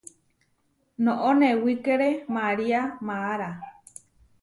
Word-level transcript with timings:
Noʼó 1.03 1.29
newíkere 1.39 2.09
María 2.35 2.81
maará. 3.05 3.49